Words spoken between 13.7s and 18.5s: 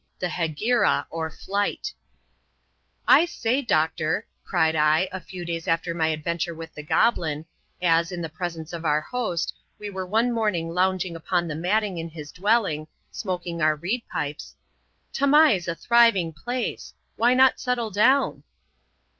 reed pipes," Tamai's a thriving place; why not settle down?"